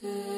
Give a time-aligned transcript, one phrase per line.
[0.00, 0.31] Yeah.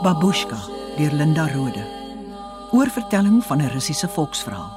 [0.00, 0.56] Babushka
[0.96, 1.82] deur Linda Rode.
[2.72, 4.72] Oorvertelling van 'n Russiese volksverhaal.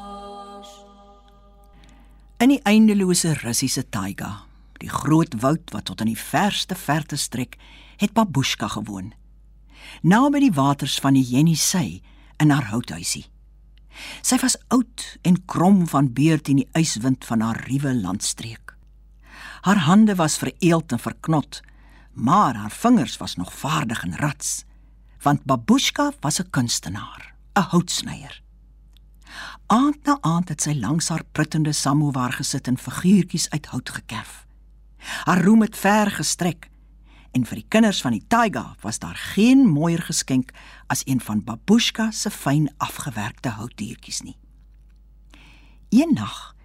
[2.37, 4.43] In die eindelose Russiese taiga,
[4.77, 7.55] die groot woud wat tot in die verste verte strek,
[7.97, 9.13] het Babushka gewoon.
[10.01, 12.01] Naby die waters van die Jenissei
[12.37, 13.25] in haar houthuisie.
[14.21, 18.75] Sy was oud en krom van beurt in die yswind van haar ruwe landstreek.
[19.61, 21.61] Haar hande was vereeld en verknot,
[22.11, 24.65] maar haar vingers was nog vaardig en rats
[25.23, 28.41] want Babushka was 'n kunstenaar, 'n houtsnyer.
[29.67, 34.45] Aand na aand het sy langs haar pruttende samovar gesit en figuurtjies uit hout gekerf.
[35.23, 36.69] Haar roem het ver gestrek
[37.31, 40.51] en vir die kinders van die taiga was daar geen mooier geskenk
[40.87, 44.37] as een van Babushka se fyn afgewerkte houtdiertjies nie.
[45.89, 46.55] Eendag,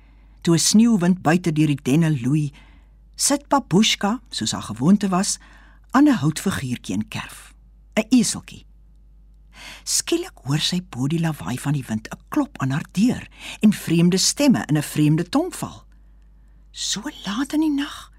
[0.42, 2.52] toe 'n sneeuwind buite deur die denne loei,
[3.16, 5.38] sit Babushka, soos haar gewoonte was,
[5.90, 7.54] aan 'n houtfiguurtjie en kerf.
[7.98, 8.66] 'n eseltjie.
[9.84, 13.28] Skielik hoor sy bo die lawaai van die wind 'n klop aan haar deur
[13.60, 15.84] en vreemde stemme in 'n vreemde tongval.
[16.70, 18.12] So laat in die nag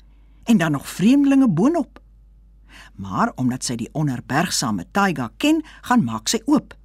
[0.43, 1.99] en dan nog vreemdelinge boonop.
[2.95, 6.75] Maar omdat sy die onherbergsame Taiga ken, gaan maak sy oop.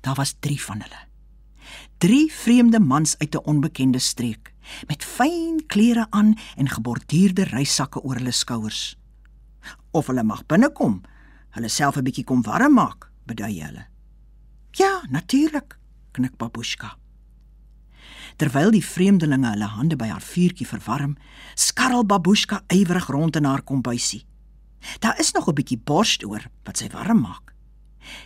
[0.00, 1.06] Daar was 3 van hulle.
[1.98, 4.54] 3 vreemde mans uit 'n onbekende streek
[4.86, 8.96] met fyn klere aan en geborduurde reissakke oor hulle skouers.
[9.90, 11.02] Of hulle mag binnekom,
[11.56, 13.86] hulle self 'n bietjie kom warm maak, bedui hulle.
[14.72, 15.78] Ja, natuurlik,
[16.12, 16.96] knik Babushka.
[18.36, 21.16] Terwyl die vreemdelinge hulle hande by haar vuurtjie verwarm,
[21.54, 24.24] skarrel Babushka ywerig rond in haar kombuisie.
[25.00, 27.52] Daar is nog 'n bietjie borst oor wat sy warm maak.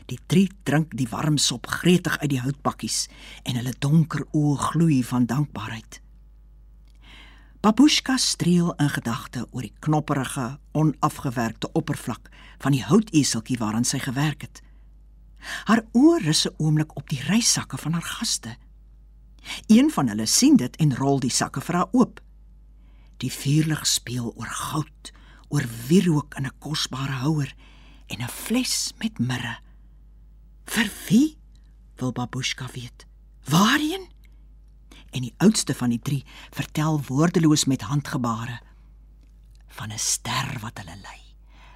[0.06, 3.08] Die drie drink die warm sop gretig uit die houtbakkies
[3.43, 6.00] en hulle donker oë gloei van dankbaarheid.
[7.66, 12.28] Babushka streel in gedagte oor die knopperige, onafgewerkte oppervlak
[12.62, 14.60] van die houteseltjie waaraan sy gewerk het.
[15.66, 18.55] Haar oë rus 'n oomblik op die reissakke van haar gaste.
[19.66, 22.21] Een van hulle sien dit en rol die sakke vir haar oop.
[23.16, 25.12] Die vuurlig speel oor goud,
[25.49, 27.55] oor wierook in 'n kosbare houer
[28.06, 29.59] en 'n fles met mirre.
[30.66, 31.38] Vir wie?
[31.97, 33.06] wil Babushka weet.
[33.44, 34.15] Waarheen?
[35.16, 36.22] En die oudste van die drie
[36.54, 38.60] vertel woordeloos met handgebare
[39.77, 41.22] van 'n ster wat hulle lei.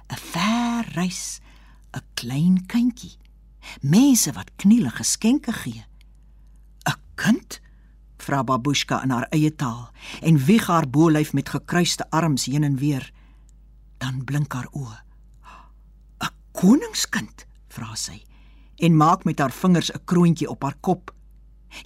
[0.09, 1.39] 'n Ver reis,
[1.93, 3.17] 'n klein kindjie,
[3.81, 5.85] mense wat kniele geskenke gee.
[6.85, 7.61] 'n Kind?
[8.17, 9.89] vra Babushka in haar eie taal
[10.21, 13.13] en wieg haar bolyf met gekruiste arms heen en weer.
[13.97, 14.97] Dan blink haar oë.
[16.21, 18.23] 'n Koningskind, vra sy
[18.77, 21.13] en maak met haar vingers 'n kroontjie op haar kop.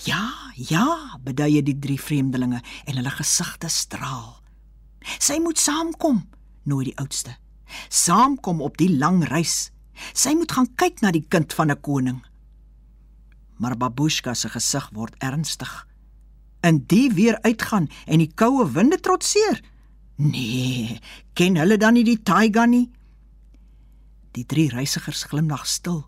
[0.05, 4.41] Ja, ja, beduie die drie vreemdelinge en hulle gesigte straal.
[5.19, 6.23] Sy moet saamkom,
[6.65, 7.35] nooi die oudste.
[7.89, 9.71] Saamkom op die lang reis.
[10.13, 12.25] Sy moet gaan kyk na die kind van 'n koning.
[13.57, 15.87] Maar Babushka se gesig word ernstig.
[16.61, 19.61] In die weer uitgaan en die koue winde trotseer.
[20.15, 20.99] Nee,
[21.33, 22.91] ken hulle dan nie die taiga nie?
[24.31, 26.05] Die drie reisigers glimlag stil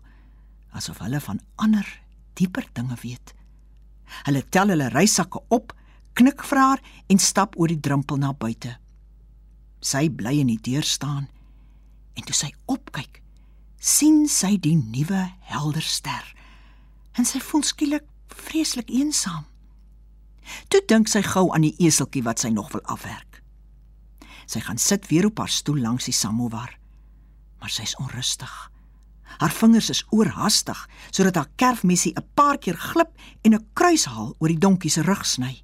[0.78, 1.86] asof hulle van ander,
[2.38, 3.34] dieper dinge weet.
[4.26, 5.72] Hulle tel hulle reissakke op,
[6.18, 8.76] knik vir haar en stap oor die drempel na buite.
[9.80, 11.28] Sy bly in die deur staan
[12.18, 13.20] en toe sy opkyk,
[13.78, 16.24] sien sy die nuwe helder ster.
[17.14, 19.46] En sy voel skielik vreeslik eensaam.
[20.72, 23.42] Toe dink sy gou aan die eseltjie wat sy nog wil afwerk.
[24.48, 26.72] Sy gaan sit weer op haar stoel langs die samovar,
[27.60, 28.50] maar sy's onrustig.
[29.38, 30.78] Haar vingers is oorhaastig
[31.10, 33.12] sodat haar kerfmessie 'n paar keer glip
[33.42, 35.62] en 'n kruishaal oor die donkie se rug sny.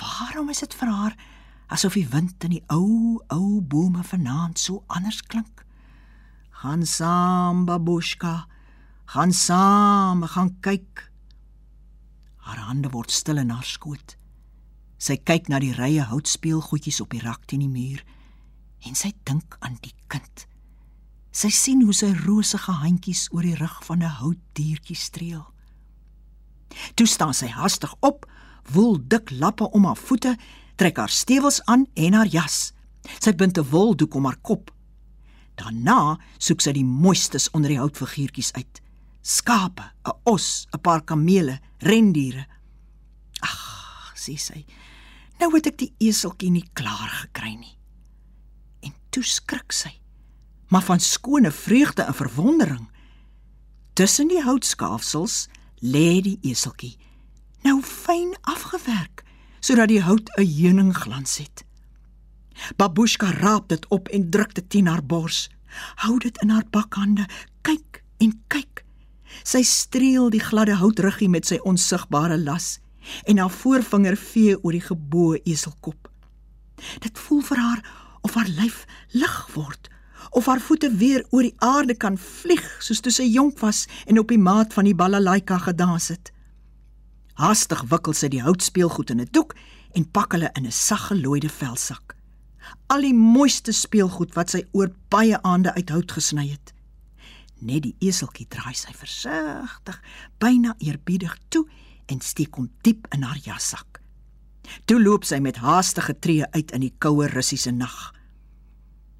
[0.00, 1.14] Waarom is dit vir haar
[1.66, 5.64] asof die wind in die ou ou bome vanaand so anders klink?
[6.50, 8.46] Gaan saam, babushka.
[9.04, 11.12] Gaan saam, gaan kyk.
[12.36, 14.16] Haar hande word stil in haar skoot.
[14.98, 18.04] Sy kyk na die rye houtspeelgoedjies op die rak teen die muur
[18.86, 20.46] en sy dink aan die kind.
[21.36, 25.44] Sy sien hoe sy rosige handjies oor die rug van 'n houtdiertjie streel.
[26.94, 28.24] Toe staan sy hastig op,
[28.72, 30.36] woel dik lappe om haar voete,
[30.76, 32.72] trek haar stewels aan en haar jas.
[33.20, 34.70] Sy bind 'n woldoek om haar kop.
[35.54, 38.80] Daarna soek sy die mooistes onder die houtfiguurtjies uit.
[39.20, 42.46] Skape, 'n os, 'n paar kamele, rendiere.
[43.40, 44.64] Ag, sê sy.
[45.38, 47.78] Nou het ek die eseltjie nie klaar gekry nie.
[48.80, 50.00] En toe skrik sy
[50.68, 52.90] maar van skone vreugde en verwondering.
[53.92, 55.48] Tussen die houtskaafsels
[55.80, 56.96] lê die eseltjie,
[57.62, 59.24] nou fyn afgewerk
[59.60, 61.64] sodat die hout 'n heuningglans het.
[62.76, 65.50] Babushka raap dit op en druk dit teen haar bors.
[65.94, 67.26] Hou dit in haar bakhande,
[67.62, 68.84] kyk en kyk.
[69.42, 72.78] Sy streel die gladde houtruggie met sy onsigbare las
[73.24, 76.08] en haar voorvinger vee oor die geboue eselkop.
[76.98, 77.84] Dit voel vir haar
[78.20, 79.90] of haar lyf lig word
[80.30, 84.18] of haar voete weer oor die aarde kan vlieg soos toe sy jonk was en
[84.18, 86.32] op die maat van die balalaika gedans het.
[87.36, 89.54] Haastig wikkel sy die houtspeelgoed in 'n doek
[89.92, 92.16] en pak hulle in 'n saggelooide velsak.
[92.86, 96.72] Al die mooiste speelgoed wat sy oor baie aande uit hout gesny het.
[97.60, 100.02] Net die eseltjie draai sy versigtig,
[100.38, 101.66] byna eerbiedig toe
[102.06, 104.00] en steek hom diep in haar jassak.
[104.84, 108.15] Toe loop sy met haastige tree uit in die koue Russiese nag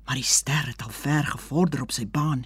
[0.06, 2.44] maar die ster het al ver gevorder op sy baan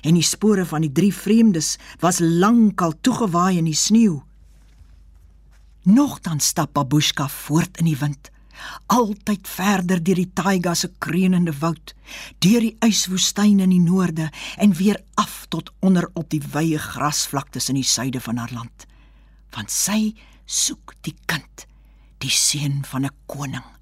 [0.00, 4.20] en die spore van die drie vreemdes was lankal toegewaai in die sneeu.
[5.84, 8.30] Nogtans stap Babushka voort in die wind,
[8.92, 11.94] altyd verder deur die taiga se kreunende woud,
[12.44, 14.28] deur die yswoestyn in die noorde
[14.60, 18.86] en weer af tot onder op die wye grasvlaktes in die suide van haar land.
[19.56, 20.14] Want sy
[20.46, 21.66] soek die kind,
[22.20, 23.79] die seun van 'n koning.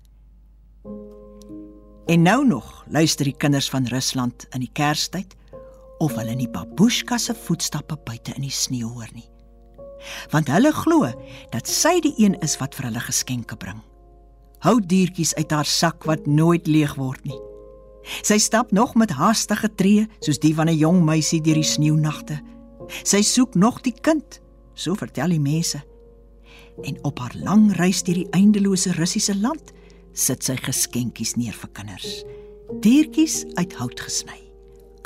[2.09, 5.35] En nou nog luister die kinders van Rusland in die Kerstyd
[5.99, 9.27] of hulle nie babushka se voetstappe buite in die sneeu hoor nie.
[10.33, 11.11] Want hulle glo
[11.53, 13.83] dat sy die een is wat vir hulle geskenke bring.
[14.65, 17.37] Houtdiertjies uit haar sak wat nooit leeg word nie.
[18.25, 22.41] Sy stap nog met haastige tree soos die van 'n jong meisie deur die sneeunagte.
[23.05, 24.41] Sy soek nog die kind,
[24.73, 25.85] so vertel die mense.
[26.83, 29.77] En op haar lang reis deur die eindelose Russiese land
[30.19, 32.23] sit sy geskenkies neer vir kinders.
[32.83, 34.41] Diertjies uit hout gesny.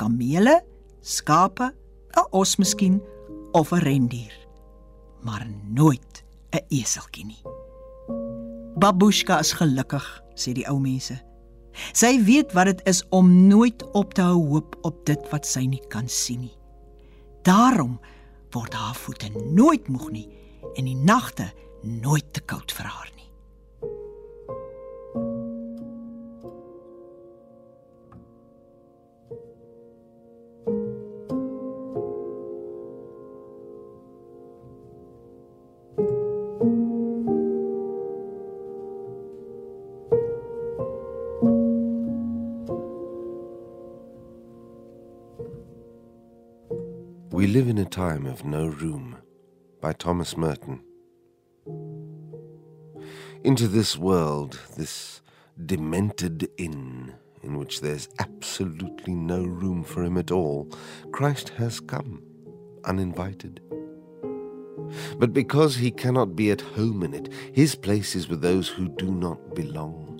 [0.00, 0.62] Kamele,
[1.00, 1.72] skape,
[2.16, 3.00] 'n os miskien
[3.52, 4.34] of 'n rendier.
[5.22, 7.42] Maar nooit 'n eseltjie nie.
[8.76, 11.20] Babushka is gelukkig, sê die ou mense.
[11.92, 15.64] Sy weet wat dit is om nooit op te hou hoop op dit wat sy
[15.66, 16.56] nie kan sien nie.
[17.42, 18.00] Daarom
[18.50, 20.28] word haar voete nooit moeg nie
[20.76, 21.52] en die nagte
[21.82, 23.21] nooit te koud vir haar nie.
[47.92, 49.18] Time of No Room
[49.82, 50.82] by Thomas Merton.
[53.44, 55.20] Into this world, this
[55.66, 60.72] demented inn, in which there's absolutely no room for him at all,
[61.12, 62.22] Christ has come,
[62.86, 63.60] uninvited.
[65.18, 68.88] But because he cannot be at home in it, his place is with those who
[68.88, 70.18] do not belong,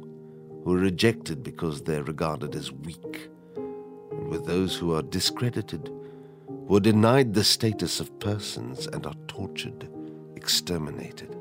[0.62, 5.90] who are rejected because they're regarded as weak, and with those who are discredited
[6.68, 9.88] were denied the status of persons and are tortured,
[10.36, 11.36] exterminated.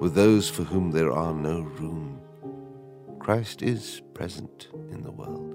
[0.00, 2.20] With those for whom there are no room,
[3.18, 5.50] Christ is present in the world.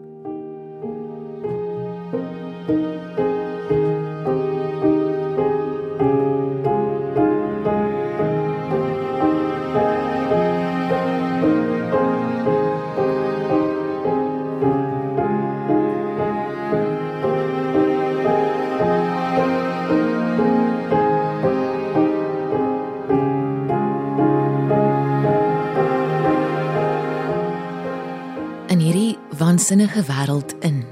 [29.65, 30.84] Waansinnige wêreld in.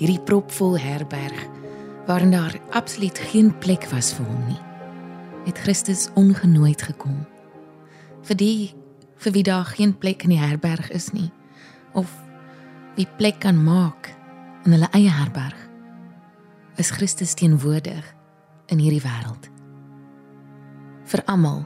[0.00, 1.44] Hierdie propvol herberg
[2.08, 4.58] waarin daar absoluut geen plek was vir hom nie.
[5.44, 7.20] Het Christus ongenooid gekom.
[8.26, 8.74] Vir die
[9.14, 11.30] vir wie daar geen plek in die herberg is nie
[11.94, 12.10] of
[12.96, 14.10] wie plek kan maak
[14.64, 15.70] in hulle eie herberg.
[16.82, 18.14] Is Christus teenwoordig
[18.74, 19.52] in hierdie wêreld.
[21.06, 21.62] Vir almal,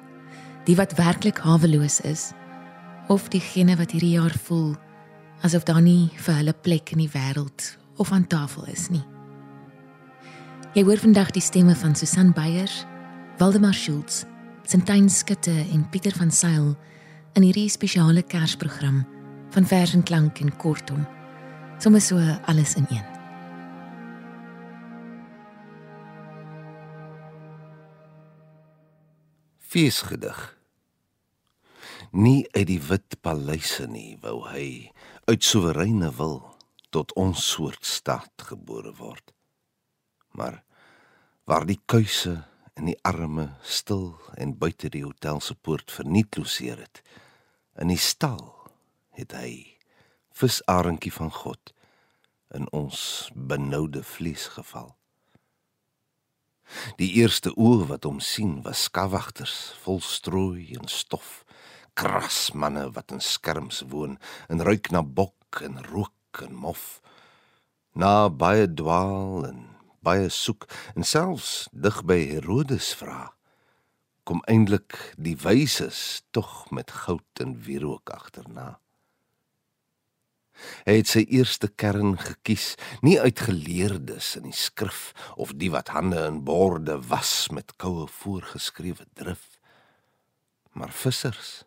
[0.69, 2.35] die wat werklik haweloos is
[3.09, 4.75] of diegene wat hierdie jaar voel
[5.43, 9.05] asof daar nie vir hulle plek in die wêreld of aan tafel is nie.
[10.75, 12.85] Jy hoor vandag die stemme van Susan Beyers,
[13.39, 14.25] Waldemar Schultz,
[14.67, 16.75] Sintyn Skutte en Pieter van Sail
[17.35, 19.05] in hierdie spesiale Kersprogram
[19.55, 21.07] van vers en klank en kortom.
[21.79, 23.05] Sommige so alles in een.
[29.59, 30.64] Feesgedig.
[32.15, 34.93] Nie uit die wit paleise nie wou hy
[35.27, 36.37] uit soewereine wil
[36.95, 39.33] tot ons soort staat gebore word.
[40.39, 40.61] Maar
[41.51, 42.37] waar die kuise
[42.79, 47.03] en die arme stil en buite die hotel se poort vernietloseer het,
[47.83, 48.71] in die stal
[49.19, 49.75] het hy
[50.39, 51.75] visarentjie van God
[52.55, 54.93] in ons benoude vlees geval.
[57.03, 61.44] Die eerste oë wat hom sien was skawagters vol strooi en stof,
[61.95, 67.01] krasmanne wat in skerms woon en ruik na bok en rook en mof.
[67.95, 69.65] Na baie dwaal en
[70.05, 73.35] baie soek en selfs dig by Herodes vra
[74.25, 78.79] kom eintlik die wyses tog met goud en wierook agterna.
[80.87, 82.75] Hy het sy eerste kern gekies,
[83.05, 88.07] nie uit geleerdes in die skrif of die wat hande in borde was met koue
[88.21, 89.59] voorgeskrewe drif,
[90.73, 91.65] maar vissers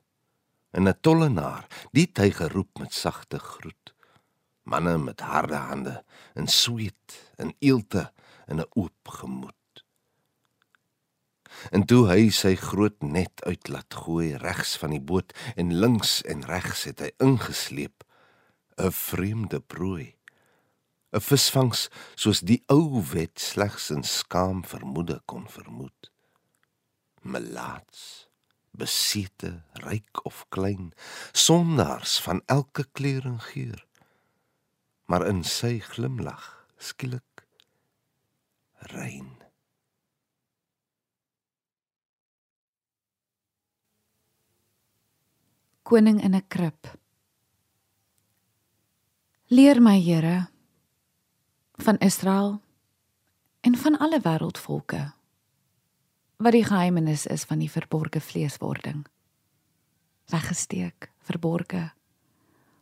[0.78, 3.94] en 'n tollenaar, die hy geroep met sagte groet.
[4.64, 6.04] Manne met harde hande
[6.34, 8.12] en sweet en eelte
[8.46, 9.56] en 'n oop gemoed.
[11.72, 16.22] En toe hy sy groot net uit laat gooi regs van die boot en links
[16.22, 18.04] en regs het hy ingesleep
[18.78, 20.16] 'n vreemde prooi.
[21.12, 26.12] 'n Visvangs soos die ou wet slegs in skaam vermoede kon vermoed.
[27.22, 28.27] Melaats,
[28.78, 30.92] besete, ryk of klein,
[31.32, 33.84] sondaars van elke kleur en geur.
[35.06, 37.44] Maar in sy glimlag skielik
[38.94, 39.34] rein.
[45.88, 46.98] Koning in 'n krib.
[49.48, 50.50] Leer my, Here,
[51.78, 52.62] van Israel
[53.62, 55.17] en van alle wêreldvolke
[56.38, 59.06] wat die geheimenis is van die verborgde vleeswording.
[60.30, 61.92] Weggesteek, verborge.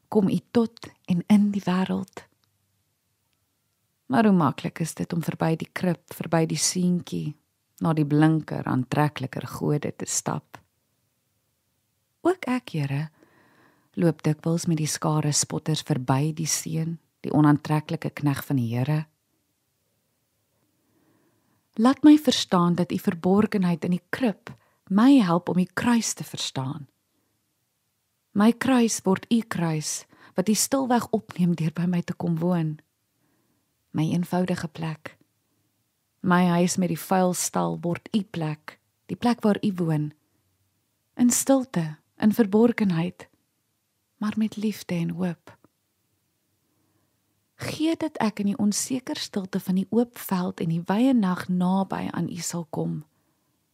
[0.08, 2.26] Kom u tot en in die wêreld.
[4.06, 7.36] Maar hoe maklik is dit om verby die krib, verby die seentjie,
[7.82, 10.60] na die blinker aantrekliker gode te stap.
[12.26, 13.10] Ook ek, Here,
[13.96, 19.06] loop dikwels met die skare spotters verby die seun, die onaantreklike knegg van die Here.
[21.75, 24.53] Laat my verstaan dat u verborgenheid in die krib
[24.88, 26.88] my help om die kruis te verstaan.
[28.32, 30.05] My kruis word u kruis
[30.36, 32.77] wat u stilweg opneem deur by my te kom woon.
[33.91, 35.17] My eenvoudige plek.
[36.20, 40.12] My huis met die vuil stal word u plek, die plek waar u woon.
[41.15, 43.27] In stilte, in verborgenheid
[44.17, 45.58] maar met liefde en hoop.
[47.56, 51.48] Gee dat ek in die onseker stilte van die oop veld en die wye nag
[51.48, 53.04] naby aan U sal kom,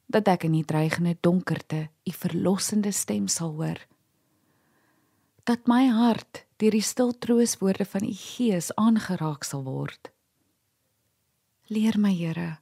[0.06, 3.82] dat ek in die dreigende donkerte U verlossende stem sal hoor.
[5.50, 10.12] Dat my hart deur die stil trooswoorde van U Gees aangeraak sal word.
[11.72, 12.60] Leer my, Here,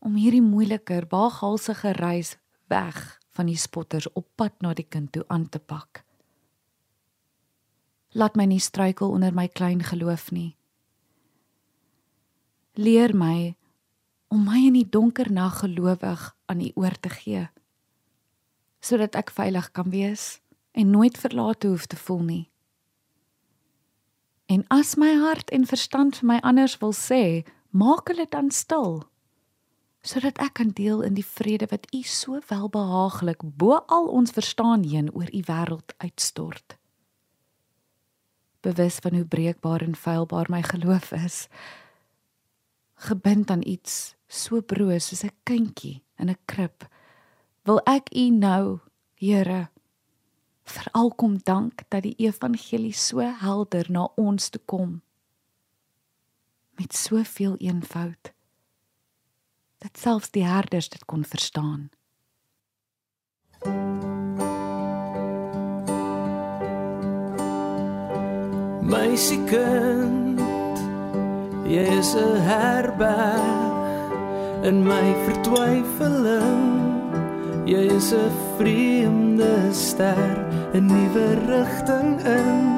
[0.00, 2.36] om hierdie moeiliker, waaghalsige reis
[2.72, 6.04] weg van die spotters op pad na die kind toe aan te pak.
[8.12, 10.56] Laat my nie struikel onder my klein geloof nie.
[12.76, 13.56] Leer my
[14.32, 17.48] om my in die donker nag gelowig aan U oor te gee
[18.82, 20.40] sodat ek veilig kan wees
[20.74, 22.44] en nooit verlate hoef te voel nie.
[24.50, 29.04] En as my hart en verstand vir my anders wil sê, maak hulle dan stil
[30.02, 34.82] sodat ek kan deel in die vrede wat U so welbehaaglik bo al ons verstaan
[34.82, 36.74] heen oor U wêreld uitstort
[38.62, 41.48] bewus van hoe breekbaar en feilbaar my geloof is
[43.08, 46.88] gebind aan iets so broos soos 'n kindjie in 'n krib
[47.64, 48.80] wil ek u nou
[49.22, 49.70] Here
[50.64, 55.02] Veral kom dank dat die evangelie so helder na ons toe kom.
[56.78, 58.32] Met soveel eenvoud
[59.82, 61.90] dat selfs die herders dit kon verstaan.
[68.92, 70.36] Meisiekind,
[71.64, 74.12] jy is 'n herberg
[74.68, 76.92] in my vertwyfeling.
[77.64, 80.36] Jy is 'n vreemde ster,
[80.74, 82.68] 'n nuwe rigting in.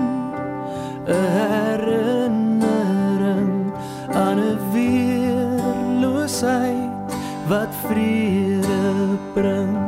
[1.10, 3.74] 'n herinnering
[4.14, 7.10] aan 'n weerloosheid
[7.50, 9.83] wat vrede bring.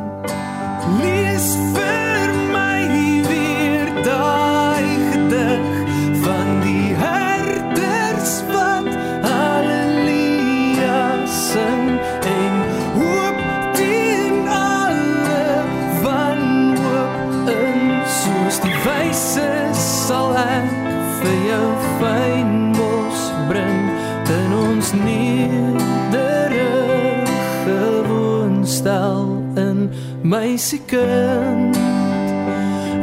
[30.27, 31.77] Meisiekind.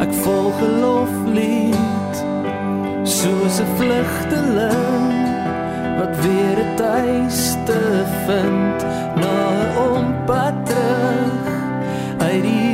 [0.04, 2.14] Ek volg 'n loflied
[3.18, 5.12] soos 'n vlugteling
[5.98, 7.80] wat weer 'n tuiste
[8.26, 8.78] vind.
[9.22, 11.52] Na 'n ompad terug
[12.28, 12.73] uit die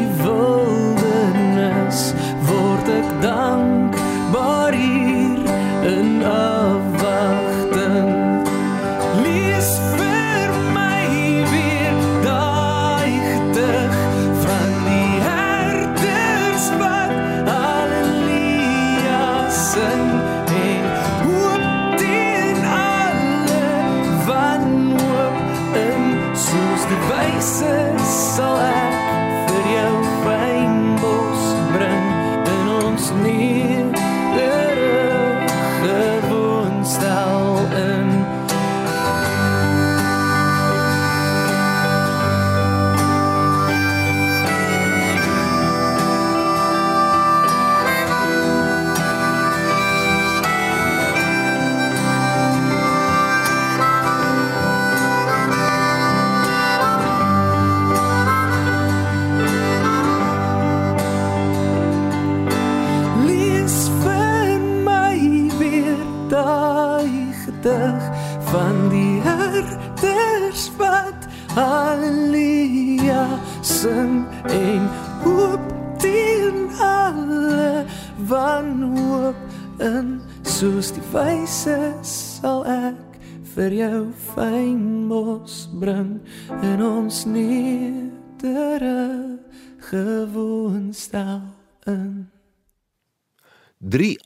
[27.41, 27.99] die wyse
[28.37, 28.80] sal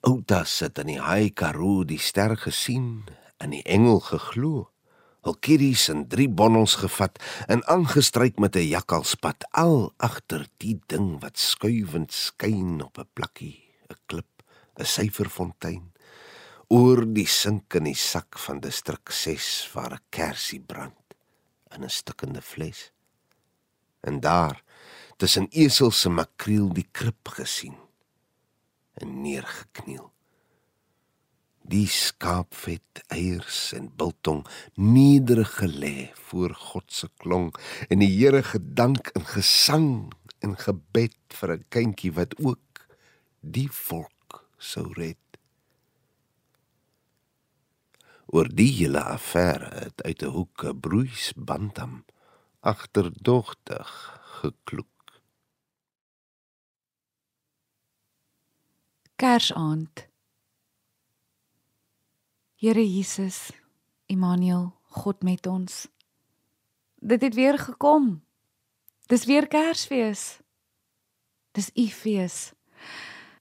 [0.04, 3.06] Outas sit in die Haai Karoo die ster gesien
[3.40, 4.66] en die engel geglo.
[5.24, 7.16] Hul kiddies in drie bonnels gevat
[7.48, 13.64] en aangestryk met 'n jakkalspad al agter die ding wat skuivend skyn op 'n plakkie,
[13.88, 14.44] 'n klip,
[14.76, 15.92] 'n syferfontein
[16.68, 21.16] oor die sink in die sak van distrik 6 waar 'n kersie brand
[21.74, 22.92] in 'n stikkende fles.
[24.02, 24.62] En daar
[25.16, 27.84] tussen esels se makriel die krib gesien
[29.00, 30.11] en neergekniel.
[31.64, 34.42] Die skaapvet, eiers en biltong
[34.76, 37.54] nederig gelê voor God se klong
[37.88, 39.88] en die Here gedank in gesang
[40.44, 42.87] en gebed vir 'n kindjie wat ook
[43.40, 45.20] die volk sou red.
[48.26, 52.04] Oor die hele affære het uit 'n hoek 'n broeis bantam
[52.61, 53.88] agterdogtig
[54.40, 54.93] gekloek.
[59.16, 60.09] Kersaand.
[62.55, 63.53] Here Jesus,
[64.07, 65.88] Immanuel, God met ons.
[66.94, 68.24] Dit het weer gekom.
[69.07, 70.40] Dis weer Kersfees.
[71.53, 72.53] Dis U fees.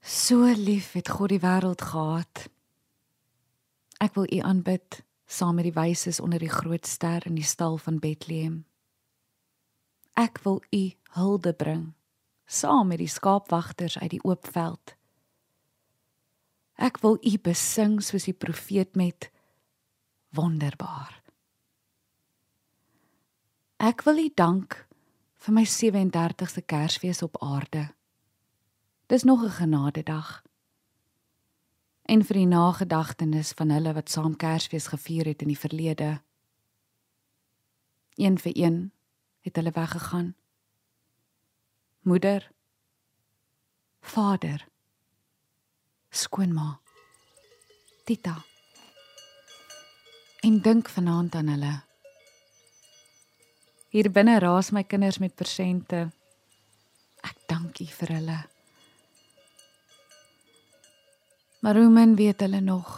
[0.02, 2.46] So lief het God die wêreld gehad.
[3.98, 7.80] Ek wil U aanbid saam met die wyses onder die groot ster in die stal
[7.82, 8.66] van Bethlehem.
[10.14, 10.84] Ek wil U
[11.18, 11.94] hulde bring
[12.46, 14.94] saam met die skaapwagters uit die oop veld.
[16.76, 19.30] Ek wil U besing soos die profeet met
[20.34, 21.22] wonderbaar.
[23.78, 24.78] Ek wil U dank
[25.44, 27.92] vir my 37ste Kersfees op aarde.
[29.08, 30.44] Dis nog 'n genadedag.
[32.06, 36.22] En vir die nagedagtenis van hulle wat saam Kersfees gevier het in die verlede.
[38.16, 38.92] Een vir een
[39.42, 40.36] het hulle weggegaan.
[42.02, 42.52] Moeder,
[44.02, 44.73] Vader.
[46.34, 46.80] Skoonma.
[48.06, 48.34] Tita.
[50.42, 51.74] En dink vanaand aan hulle.
[53.94, 56.00] Hier binne raas my kinders met persente.
[57.22, 58.38] Ek dank U vir hulle.
[61.62, 62.96] Maar hoe min weet hulle nog?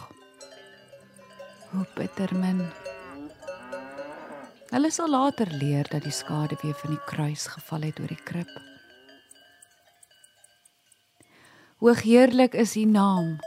[1.74, 2.62] Hoe bitter min.
[4.72, 8.24] Hulle sal later leer dat die skade weer van die kruis geval het oor die
[8.32, 8.56] krib.
[11.76, 13.38] Hoogheerlik is U naam.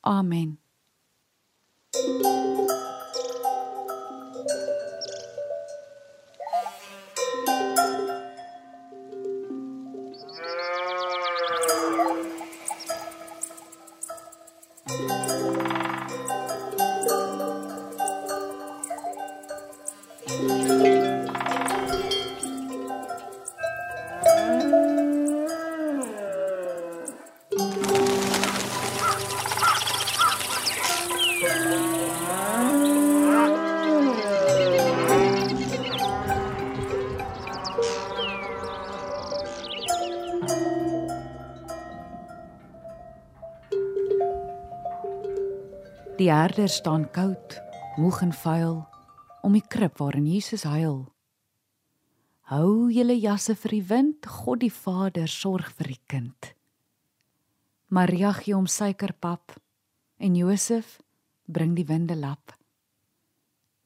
[0.00, 0.60] Amen.
[46.50, 47.52] Die herder staan koud,
[47.94, 48.80] moeg en vuil
[49.46, 51.04] om die krib waarin Jesus huil.
[52.50, 56.50] Hou julle jasse vir die wind, God die Vader sorg vir die kind.
[57.94, 59.54] Maria gee hom suikerpap
[60.18, 60.98] en Josef
[61.46, 62.58] bring die winde lap.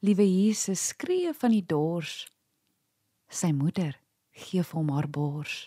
[0.00, 2.22] Liewe Jesus skree van die dors.
[3.28, 3.98] Sy moeder
[4.32, 5.66] gee vir hom haar bors.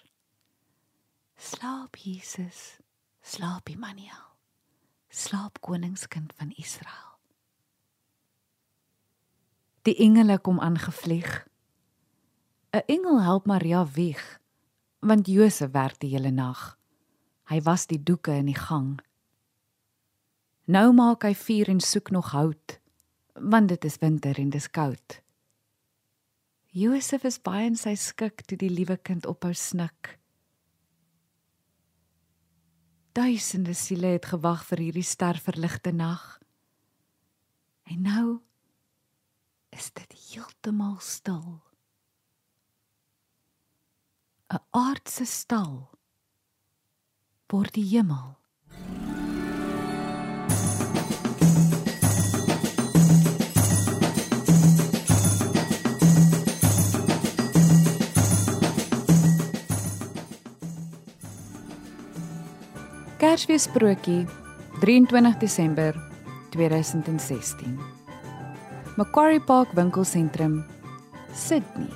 [1.37, 2.79] Slaap Jesus,
[3.21, 4.26] slaap Immanuel
[5.09, 7.17] slaap koningskind van Israel.
[9.87, 11.47] Die engele kom aangevlieg.
[12.73, 14.39] 'n Engel help Maria wieg,
[14.99, 16.77] want Josef werk die hele nag.
[17.47, 18.99] Hy was die doeke in die gang.
[20.65, 22.79] Nou maak hy vuur en soek nog hout,
[23.33, 25.21] want dit is winter en dis koud.
[26.75, 30.17] Josef is baie in sy skik toe die liewe kind ophou snik.
[33.17, 36.37] Duisende siele het gewag vir hierdie sterverligte nag.
[37.89, 38.25] En nou
[39.73, 41.63] is dit heeltemal stil.
[44.53, 45.89] 'n Aardse stal
[47.49, 48.37] word die hemel.
[63.17, 64.27] Kersfees sprokie
[64.79, 65.95] 23 Desember
[66.53, 67.79] 2016.
[68.93, 70.59] Macquarie Park winkelsentrum
[71.33, 71.89] Sydney.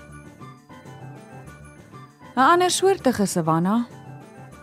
[2.33, 3.85] 'n Ander soortige savanna,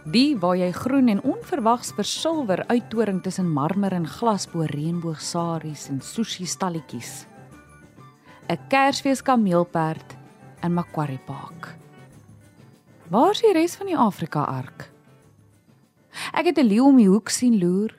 [0.03, 6.03] die waar jy groen en onverwags versilwer uittoring tussen marmer en glas bo reënboogsaries en
[6.03, 7.27] sushi stalletjies.
[8.51, 10.17] 'n Kersfees kameelperd
[10.63, 11.77] in Macquarie Park.
[13.09, 14.98] Waar is die res van die Afrika ark?
[16.39, 17.99] Ek het 'n leeu om die hoek sien loer.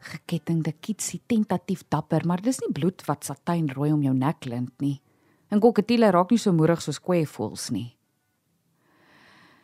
[0.00, 5.00] Gekettingde kitsie tentatief dapper, maar dis nie bloed wat satijnrooi om jou nek lint nie.
[5.48, 7.96] En koketiele raak nie so moerig soos kweevoels nie.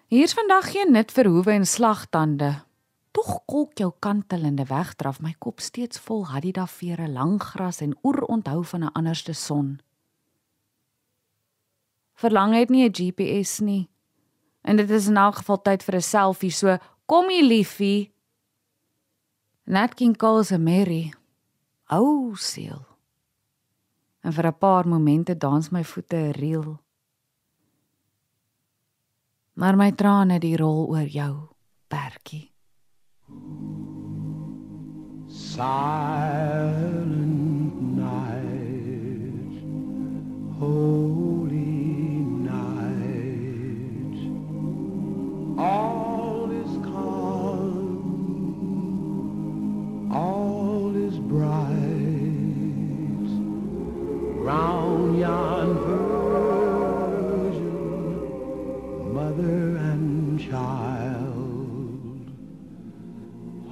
[0.07, 2.65] Hier's vandag geen nut vir hoewe en slagtande.
[3.11, 8.23] Tog kolk jou kantelende wegdraf my kop steeds vol hadida vere, lang gras en oer
[8.23, 9.81] onthou van 'n anderste son.
[12.15, 13.89] Verlang het nie 'n GPS nie.
[14.63, 18.14] En dit is in elk geval tyd vir 'n selfie, so Kom hier liefie.
[19.67, 21.13] Nat King Cole se Mary.
[21.89, 22.87] Ou siel.
[24.21, 26.81] En vir 'n paar momente dans my voete reel.
[29.55, 31.49] Maar my trane die rol oor jou,
[31.89, 32.51] Pertjie.
[35.27, 35.73] Silent
[37.97, 39.53] night.
[40.59, 41.65] Holy
[42.49, 44.19] night.
[45.59, 45.94] All
[50.15, 51.75] All is bright.
[54.47, 57.65] Round yon virgin,
[59.13, 62.31] mother and child.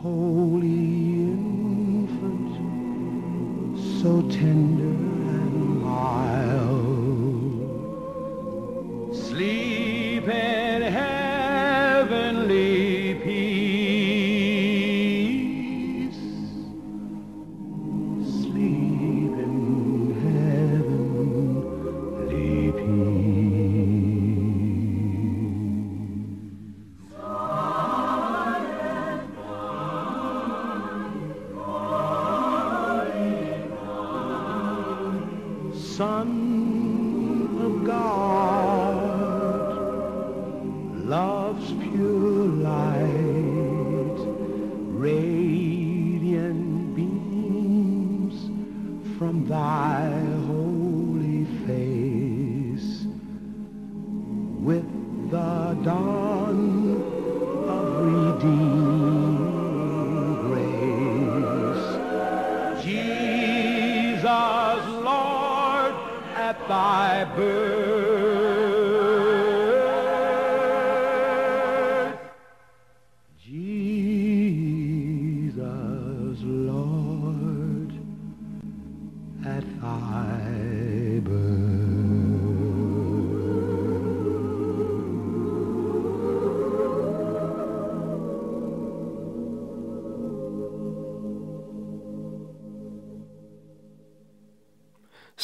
[0.02, 2.52] Holy infant,
[4.02, 4.96] so tender
[5.37, 7.61] and mild.
[9.14, 9.52] Sleep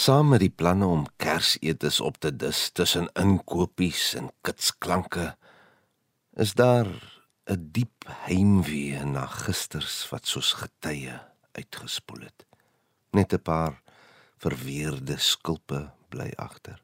[0.09, 5.35] Saam met die planne om Kersetes op te dis tussen inkopies en kitsklanke
[6.45, 6.89] is daar
[7.53, 11.21] 'n diep heimwee na gisters wat soos getye
[11.53, 12.47] uitgespoel het.
[13.13, 13.83] Net 'n paar
[14.39, 16.81] verweerde skulpe bly agter.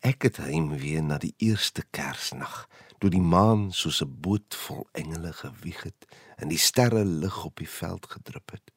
[0.00, 2.68] Ek het heimwee na die eerste Kersnag,
[2.98, 7.56] toe die maan soos 'n boot vol engele gewieg het en die sterre lig op
[7.56, 8.73] die veld gedrup het.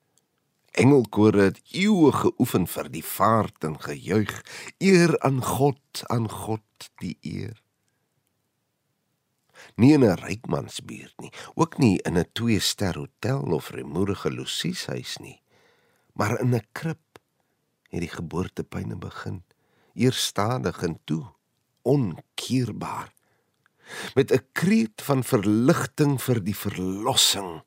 [0.78, 4.34] Engelkore het eeue geoefen vir die vaart en gejuig,
[4.78, 7.56] eer aan God, aan God die eer.
[9.82, 15.42] Nie in 'n rykmansbuurt nie, ook nie in 'n twee-ster hotel of remoerige losieshuis nie,
[16.14, 17.20] maar in 'n krib
[17.90, 19.44] het die geboortepyne begin,
[19.96, 21.26] eers stadig en toe
[21.82, 23.14] onkeerbaar.
[24.16, 27.64] Met 'n kreet van verligting vir die verlossing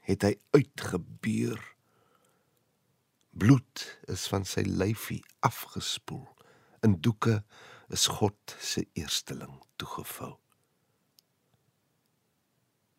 [0.00, 1.77] het hy uitgebeur.
[3.38, 6.24] Bloed is van sy lyfie afgespoel.
[6.82, 7.36] In doeke
[7.94, 10.32] is God se eersteling toegevou.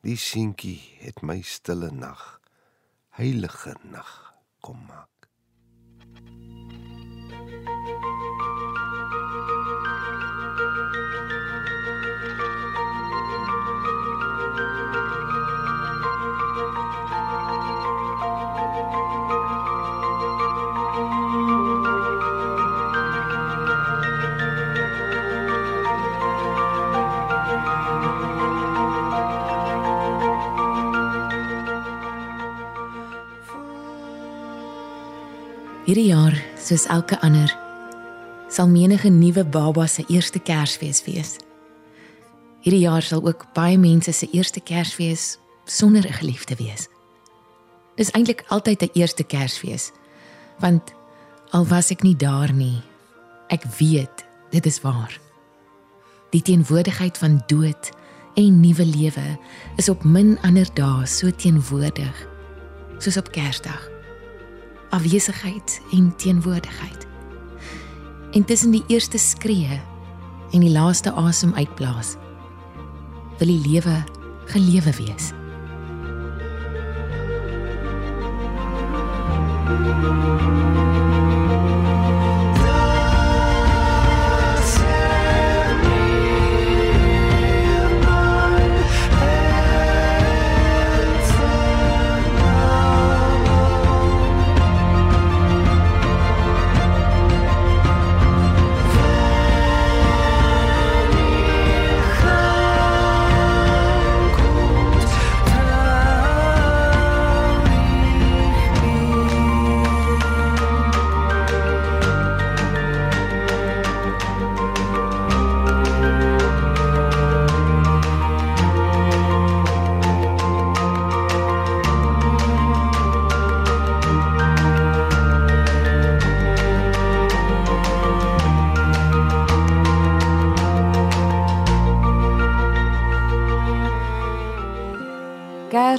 [0.07, 2.23] Die seentjie het my stille nag,
[3.19, 4.13] heilige nag
[4.63, 5.27] kom maak.
[35.89, 37.49] Hierdie jaar, soos elke ander,
[38.53, 41.31] sal menige nuwe baba se eerste Kersfees wees.
[42.61, 46.85] Hierdie jaar sal ook baie mense se eerste Kersfees sonder 'n geliefde wees.
[47.97, 49.91] Dis eintlik altyd 'n eerste Kersfees,
[50.59, 50.93] want
[51.49, 52.81] al was ek nie daar nie,
[53.49, 55.19] ek weet dit is waar.
[56.29, 57.89] Die teenwoordigheid van dood
[58.35, 59.39] en nuwe lewe
[59.77, 62.27] is op min ander dae so teenwoordig
[62.99, 63.98] soos op Kersdag
[64.89, 67.07] afwesigheid en teenwoordigheid.
[68.31, 69.81] En tussen die eerste skree
[70.51, 72.15] en die laaste asem uitblaas,
[73.37, 74.03] wil die lewe
[74.45, 75.31] gelewe wees.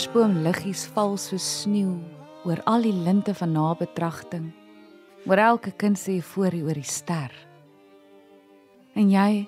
[0.01, 1.99] Kersboomliggies val so sneeu
[2.49, 4.47] oor al die linte van nabetragting.
[5.29, 7.35] Oor elke kind se euforie oor die ster.
[8.97, 9.45] En jy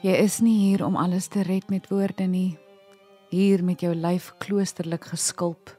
[0.00, 2.56] jy is nie hier om alles te red met woorde nie.
[3.28, 5.76] Hier met jou lyf kloosterlik geskulp.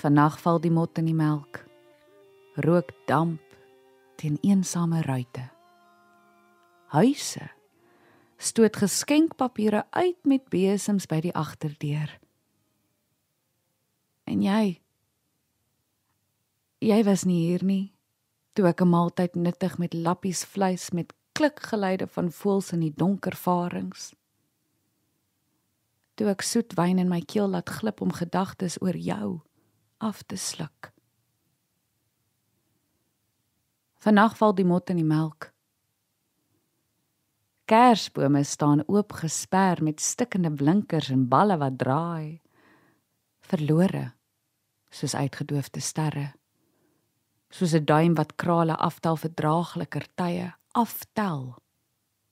[0.00, 1.60] Vannag val die mot in die melk.
[2.56, 3.44] Rook damp
[4.16, 5.50] teen eensame ruite.
[6.96, 7.52] Huise
[8.42, 12.10] stoot geskenkpapiere uit met besems by die agterdeur.
[14.26, 14.80] En jy
[16.82, 17.94] jy was nie hier nie.
[18.54, 23.36] Toe ek 'n maaltyd nuttig met lappies vleis met klikgeluide van voëls in die donker
[23.36, 24.14] varings.
[26.14, 29.40] Toe ek soet wyn in my keel laat glip om gedagtes oor jou
[29.98, 30.92] af te sluk.
[34.02, 35.51] Vanaand val die mot in die melk.
[37.64, 42.40] Kersbome staan oop gesper met stikkende blinkers en balle wat draai.
[43.40, 44.12] Verlore
[44.92, 46.32] soos uitgedoofde sterre.
[47.50, 51.56] Soos 'n duim wat krale aftel vir draagliker tye, aftel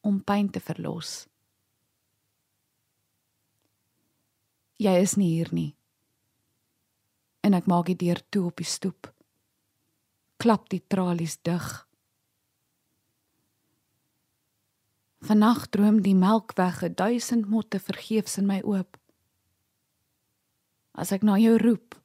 [0.00, 1.28] om pyn te verlos.
[4.76, 5.76] Jy is nie hier nie.
[7.40, 9.12] En ek maak die deur toe op die stoep.
[10.36, 11.86] Klap die tralies dig.
[15.20, 18.96] Vanaand droom die melkweg 'n duisend motte vergeefs in my oop.
[20.94, 22.00] As ek na jou roep.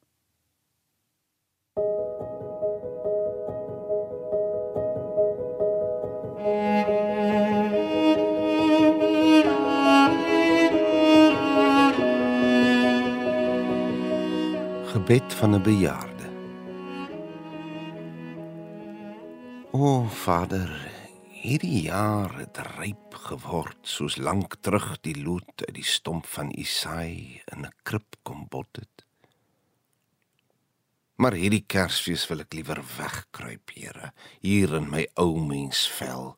[14.92, 16.26] Gebed van 'n bejaarde.
[19.70, 20.95] O Vader,
[21.46, 27.40] hierdie jaar het ryp geword soos lank terug die loot uit die stomp van Isai
[27.54, 29.04] in 'n krib kom bot het.
[31.16, 36.36] Maar hierdie Kersfees wil ek liewer wegkruip, Here, hier in my ou mensvel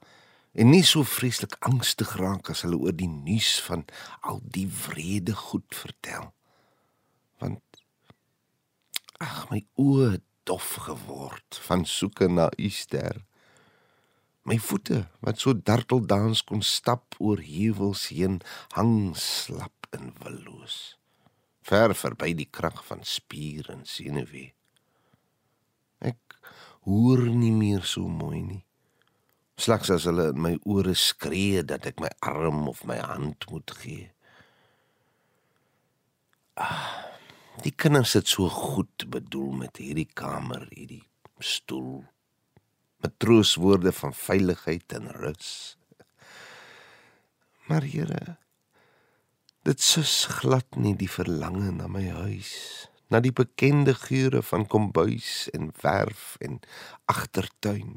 [0.53, 3.85] en nie so vreeslik angstig raak as hulle oor die nuus van
[4.21, 6.35] al die wrede goed vertel.
[7.39, 7.65] Want
[9.19, 13.25] ag my oë dof geword van soeke na u ster.
[14.49, 18.39] My voete wat so darteldans kon stap oor heuwels heen
[18.73, 20.97] hang slap en willoos.
[21.69, 24.55] Ver verby die krag van spier en senuwee.
[26.01, 26.39] Ek
[26.89, 28.63] hoor nie meer so mooi nie.
[29.61, 33.75] Slegs as hulle in my ore skree dat ek my arm of my hand moet
[33.83, 34.07] gee.
[36.57, 37.11] Ah,
[37.67, 41.05] die kinders het so goed bedoel met hierdie kamer, hierdie
[41.37, 42.07] stoel.
[42.99, 45.79] Met trooswoorde van veiligheid en rus.
[47.69, 48.37] Maar Here,
[49.63, 55.49] dit sus glad nie die verlange na my huis na die bekende geure van kombuis
[55.57, 56.61] en verf en
[57.05, 57.97] agtertuin.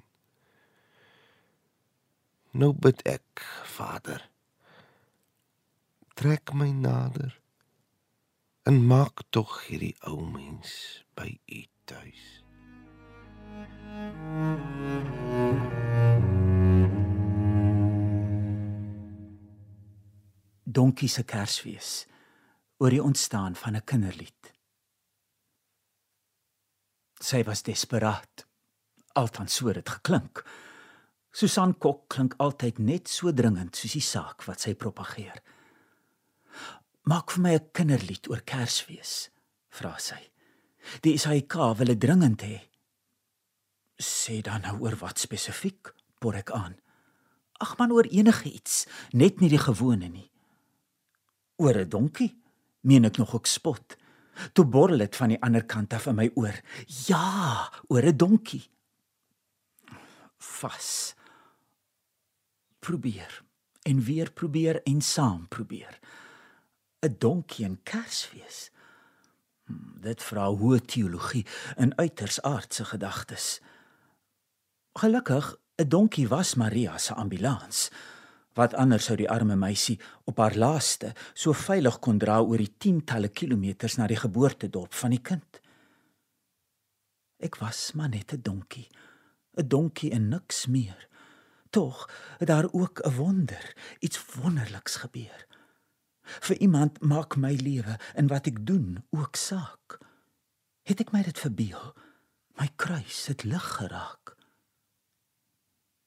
[2.52, 3.44] Nou bid ek,
[3.76, 4.24] Vader,
[6.20, 7.38] trek my nader
[8.68, 12.41] en maak tog hierdie ou mens by U tuis.
[20.72, 22.06] Donkie se Kersfees
[22.82, 24.54] oor die ontstaan van 'n kinderlied.
[27.20, 28.48] Sy was desperaat.
[29.14, 30.44] Althans so dit geklink.
[31.32, 35.42] Susan Kok klink altyd net so dringend soos die saak wat sy propageer.
[37.04, 39.30] Maak vir my 'n kinderlied oor Kersfees,
[39.70, 40.32] vra sy.
[41.02, 42.71] Die SAK wil dit dringend hê.
[44.02, 46.74] Sê dan nou oor wat spesifiek, por ek aan.
[47.62, 50.32] Ag man oor enige iets, net nie die gewone nie.
[51.62, 52.42] Oor 'n donkie,
[52.82, 53.96] meen ek nog ook spot.
[54.54, 56.62] Toe borrel dit van die ander kant af in my oor.
[57.06, 58.70] Ja, oor 'n donkie.
[60.38, 61.14] Vas.
[62.80, 63.44] Probeer
[63.82, 66.00] en weer probeer en saam probeer.
[67.02, 68.72] 'n Donkie en Kersfees.
[69.66, 71.46] Hm, dit vra hoë teologie
[71.76, 73.62] en uiters aardse gedagtes.
[74.94, 77.90] Gelukkig, 'n donkie was Maria se ambulans
[78.54, 82.76] wat anders sou die arme meisie op haar laaste so veilig kon dra oor die
[82.78, 85.62] tientalle kilometers na die geboortedorp van die kind.
[87.40, 88.90] Ek was maar net 'n donkie,
[89.58, 91.08] 'n donkie en niks meer.
[91.70, 95.48] Tog het daar ook 'n wonder, iets wonderliks gebeur.
[96.22, 100.00] Vir iemand maak my lewe en wat ek doen ook saak.
[100.84, 101.96] Het ek my dit verbeel?
[102.60, 104.41] My kruis het lig geraak.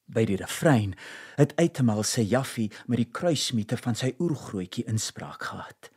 [0.05, 0.93] By die refrein
[1.39, 5.89] het Uitemaal sy Jaffie met die kruismiete van sy oergrootjie inspraak gehad.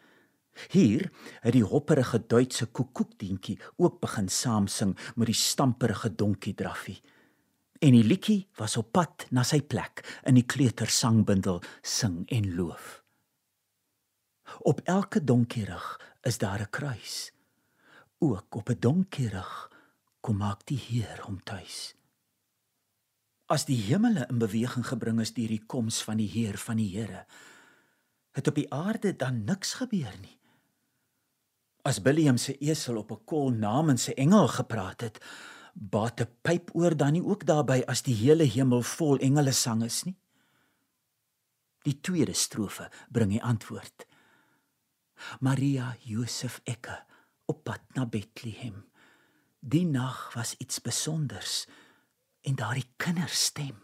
[0.72, 1.10] Hier
[1.44, 6.98] het die hopperige Duitse koekoekdientjie ook begin saam sing met die stamperige donkie draffie.
[7.78, 13.02] En die liedjie was op pad na sy plek in die kleutersangbundel sing en loof.
[14.64, 17.32] Op elke donkierig is daar 'n kruis.
[18.18, 19.70] Ook op 'n donkierig
[20.20, 21.97] kom maak die Heer hom tuis
[23.48, 26.90] as die hemele in beweging gebring is deur die koms van die Heer van die
[26.92, 27.24] Here
[28.36, 30.36] het op die aarde dan niks gebeur nie
[31.88, 35.18] as William se esel op 'n kol namens 'n engel gepraat het
[35.78, 40.02] Bate pyp oor dan nie ook daarbey as die hele hemel vol engele sang is
[40.08, 40.16] nie.
[41.86, 44.06] Die tweede strofe bring die antwoord.
[45.40, 46.98] Maria Josef Ekke
[47.46, 48.84] op pad na Bethlehem.
[49.60, 51.66] Die nag was iets besonders
[52.48, 53.76] en daardie kinderstem.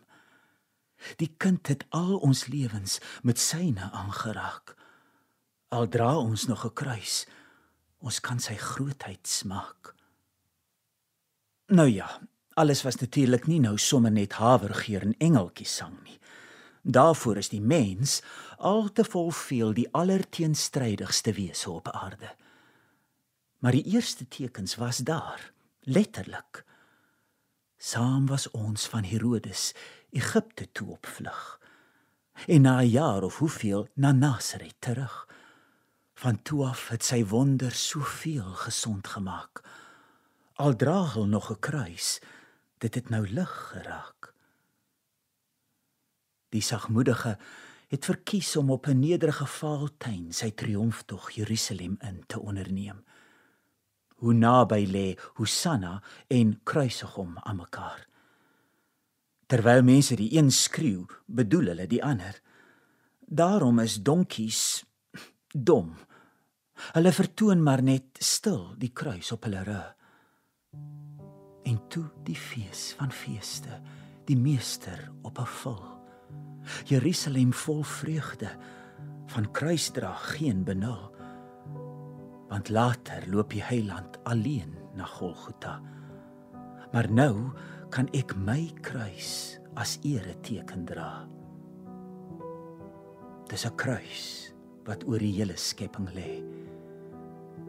[1.20, 4.74] Die kind het al ons lewens met syne aangeraak.
[5.68, 7.26] Al dra ons nog 'n kruis,
[7.98, 9.94] ons kan sy grootheid smaak.
[11.66, 12.20] Nou ja,
[12.54, 16.18] alles was natuurlik nie nou sommer net havergeur en engeltjies sang nie.
[16.82, 18.22] Daarvoor is die mens
[18.58, 22.34] al te vol veel die allerteenstrydigste wese op aarde.
[23.58, 26.64] Maar die eerste tekens was daar, letterlik.
[27.84, 29.74] Saam was ons van Herodes
[30.10, 31.60] Egipte toe opvlug.
[32.46, 35.28] En na 'n jaar of hoeveel na Nasaret terug.
[36.14, 39.60] Van toe af het sy wonder soveel gesond gemaak.
[40.54, 42.20] Al dra hy nog 'n kruis,
[42.78, 44.34] dit het nou lig geraak.
[46.48, 47.38] Die sagmoedige
[47.88, 53.04] het verkies om op 'n nederige vaaltuin sy triomftog Jerusalem in te onderneem.
[54.24, 55.98] Hoe naby lê Hosanna
[56.32, 58.06] en kruisig hom aan mekaar.
[59.46, 62.40] Terwyl mense die een skreeu, bedoel hulle die ander.
[63.20, 64.84] Daarom is donkies
[65.52, 65.92] dom.
[66.96, 69.90] Hulle vertoon maar net stil die kruis op hulle rug.
[71.68, 73.80] En toe die fees van feeste,
[74.24, 75.94] die meester op 'n vol
[76.84, 78.50] Jerusalem vol vreugde
[79.26, 81.13] van kruisdra geen benul
[82.48, 85.80] want later loop die heiland alleen na Golgotha.
[86.92, 87.50] Maar nou
[87.90, 91.26] kan ek my kruis as ere teken dra.
[93.50, 96.42] Dis 'n kruis wat oor die hele skepping lê.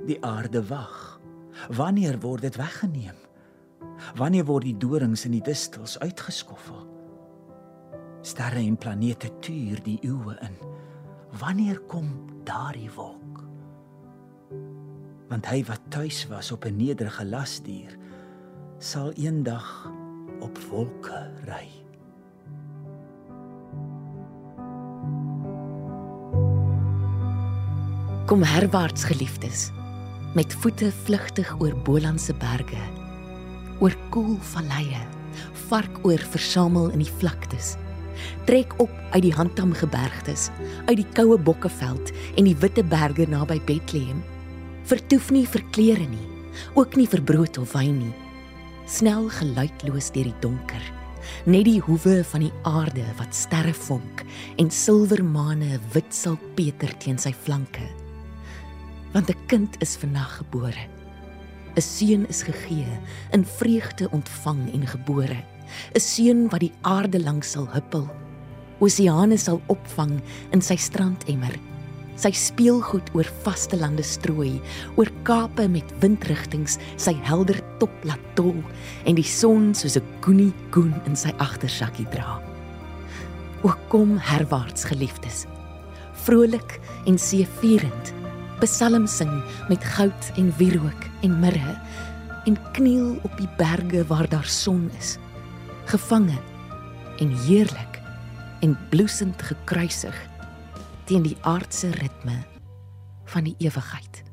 [0.06, 1.20] Die aarde wag.
[1.70, 3.16] Wanneer word dit weggeneem?
[4.16, 6.88] Wanneer word die dorings en die distels uitgeskoffel?
[8.22, 10.58] Sterre en planete tuur die eeue in.
[11.40, 12.10] Wanneer kom
[12.44, 13.25] daardie wolk?
[15.30, 17.98] Want hy wat tuis was op 'n nederige lasdier,
[18.78, 19.92] sal eendag
[20.40, 21.68] op wolke ry.
[28.26, 29.72] Kom herwaarts geliefdes,
[30.34, 32.84] met voete vlugtig oor Bolandse berge,
[33.80, 35.02] oor koel valleie,
[35.68, 37.78] varkoor versamel in die vlaktes
[38.46, 40.50] trek op uit die Handtam gebergtes,
[40.86, 44.24] uit die koue Bokkeveld en die witte berge naby Bethlehem.
[44.86, 46.28] Vertoef nie vir klere nie,
[46.78, 48.14] ook nie vir brood of wyn nie.
[48.86, 50.84] Snel geluidloos deur die donker,
[51.50, 54.22] net die hoewe van die aarde wat sterre vonk
[54.62, 57.88] en silwermane wit salpeter teen sy flanke.
[59.14, 60.86] Want 'n kind is vannag gebore.
[61.76, 63.00] 'n Seun is gegee,
[63.32, 65.42] in vreugde ontvang en gebore.
[65.96, 68.10] 'n Seun wat die aarde lank sal huppel
[68.80, 70.20] oseane sal opvang
[70.54, 71.56] in sy strandemmer.
[72.16, 74.62] Sy speelgoed oor vaste lande strooi,
[74.96, 78.56] oor kape met windrigtings sy helder top laat tol
[79.04, 82.40] en die son soos 'n koenie koen in sy agtersakkie dra.
[83.64, 85.46] O kom herwaarts geliefdes,
[86.26, 88.14] vrolik en seëvierend,
[88.62, 91.76] psalm sing met goud en wierook en mirre
[92.46, 95.18] en kniel op die berge waar daar son is,
[95.86, 96.40] gevange
[97.20, 98.00] en heerlik
[98.62, 100.16] en bloesend gekruisig
[101.06, 102.44] teen die aardse ritme
[103.26, 104.24] van die ewigheid.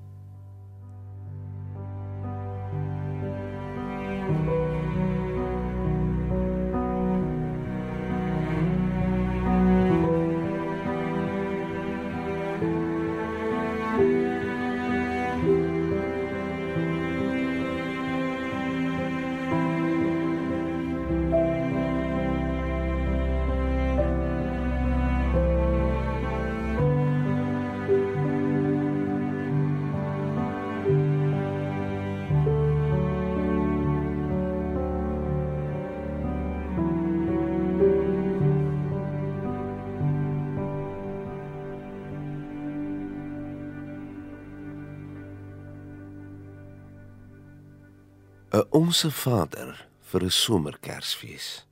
[48.73, 51.67] Onse Vader vir 'n somerkersfees.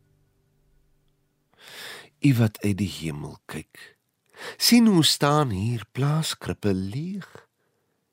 [2.20, 3.96] U wat uit die hemel kyk,
[4.56, 7.46] sien hoe staan hier plaaskrippe leeg.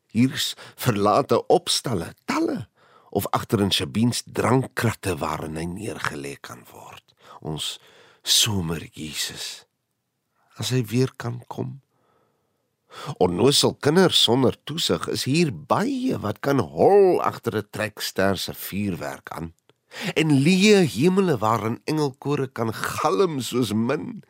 [0.08, 2.70] Hier's verlate opstalle, talle
[3.10, 7.16] of agter in Shabiens drankkratte waarin hy neergelê kan word.
[7.42, 7.80] Ons
[8.24, 9.66] somer Jesus.
[10.56, 11.82] As hy weer kan kom,
[13.24, 19.30] Onnoosel kinders sonder toesig is hier baie wat kan hol agter 'n trekster se vuurwerk
[19.32, 19.54] aan.
[20.16, 24.24] En leë hemele waarin engelkore kan galm soos min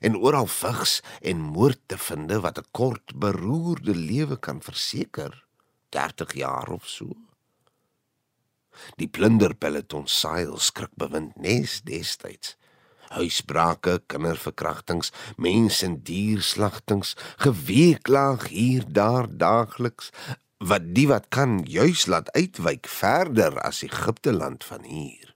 [0.00, 5.44] en oral vigs en moord te vind wat 'n kort beroerde lewe kan verseker
[5.88, 7.08] 30 jaar of so.
[8.96, 12.56] Die plunderpeloton seil skrikbewind nes destyds.
[13.16, 20.10] Huisbrake, kinderverkrachtings, mens- en dierslagtings, geweeklaag hier daar daagliks
[20.62, 25.34] wat die wat kan juis laat uitwyk verder as Egipte land van hier.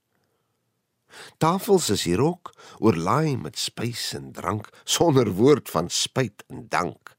[1.38, 7.14] Tafels is hier ook oorlaai met spys en drank sonder woord van spyt en dank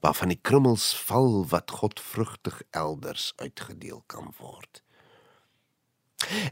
[0.00, 4.82] waarvan die krummels val wat godvrugtig elders uitgedeel kan word.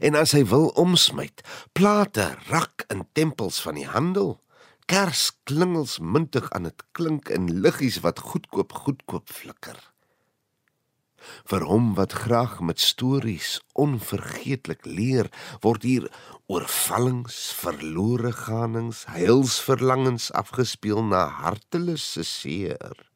[0.01, 1.43] En as hy wil omsmyt,
[1.77, 4.39] plate rak in tempels van die handel,
[4.89, 9.77] kersklingels muntig aan dit klink in liggies wat goedkoop goedkoop flikker.
[11.51, 15.29] Vir hom wat graag met stories onvergeetlik leer,
[15.61, 16.07] word hier
[16.47, 23.08] oorvallings, verlore ganings, heilsverlangens afgespeel na hartelose seer.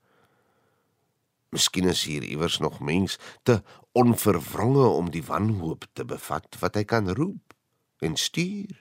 [1.54, 3.60] Miskien is hier iewers nog mens te
[3.94, 7.54] onverwronge om die wanhoop te bevat wat hy kan roep
[8.02, 8.74] en stuur.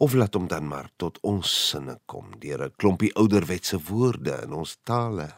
[0.00, 4.52] Of laat hom dan maar tot ons sinne kom deur 'n klompie ouderwetse woorde in
[4.52, 5.28] ons tale.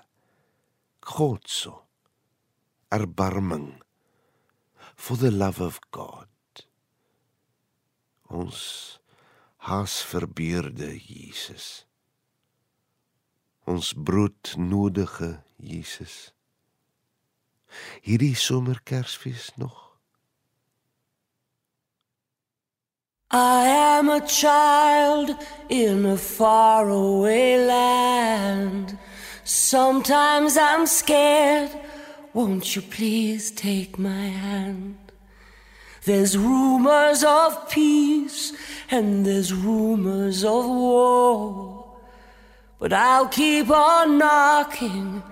[1.00, 1.82] God so.
[2.88, 3.82] Erbarming.
[4.94, 6.28] For the love of God.
[8.28, 9.00] Ons
[9.56, 11.86] haas verbeurde Jesus.
[13.64, 16.32] Ons broodnodige Jesus.
[18.02, 19.88] Hierdie somerkersfees nog.
[23.30, 25.36] I am a child
[25.68, 28.98] in a faraway land.
[29.44, 31.70] Sometimes I'm scared.
[32.32, 34.96] Won't you please take my hand?
[36.04, 38.54] There's rumors of peace
[38.90, 41.77] and there's rumors of war.
[42.78, 45.22] But I'll keep on knocking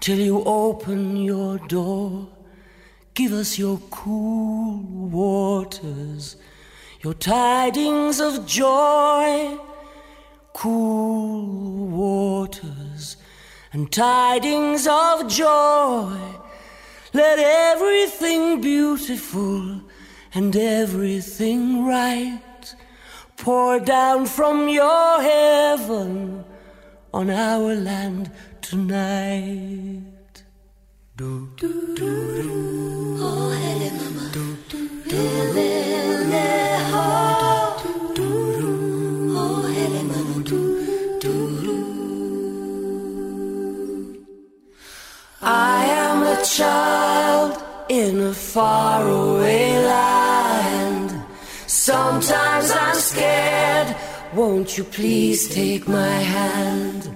[0.00, 2.28] till you open your door.
[3.12, 4.78] Give us your cool
[5.10, 6.36] waters,
[7.02, 9.58] your tidings of joy.
[10.54, 13.16] Cool waters
[13.72, 16.18] and tidings of joy.
[17.12, 19.82] Let everything beautiful
[20.32, 22.40] and everything right
[23.36, 26.44] pour down from your heaven
[27.14, 28.28] on our land
[28.60, 30.42] tonight.
[31.16, 32.50] Do, do, do, do.
[33.20, 34.24] Oh, hele mama.
[34.32, 34.78] Do, do,
[35.10, 35.22] do.
[39.38, 39.62] Oh,
[40.10, 40.42] mama.
[40.42, 40.60] Do,
[41.20, 41.76] do, do.
[45.40, 51.10] I am a child in a faraway land.
[51.68, 53.94] Sometimes I'm scared.
[54.34, 57.08] Won't you please take my hand?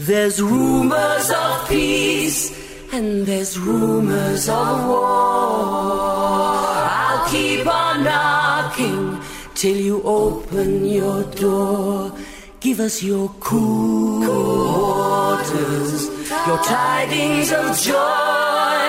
[0.00, 2.50] There's rumors of peace
[2.94, 5.04] and there's rumors of war.
[7.04, 9.20] I'll keep on knocking
[9.54, 12.12] till you open your door.
[12.60, 16.08] Give us your cool waters,
[16.46, 18.88] your tidings of joy,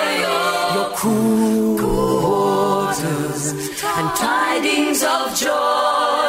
[0.74, 3.51] your cool waters
[3.84, 6.27] and tidings of joy.